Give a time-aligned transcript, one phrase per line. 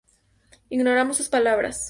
[0.71, 1.79] Ignoramos sus palabras.